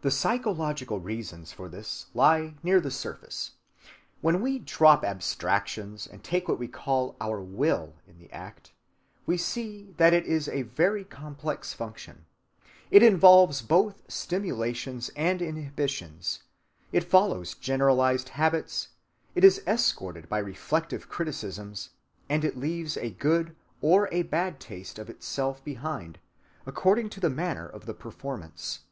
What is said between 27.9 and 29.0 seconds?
performance.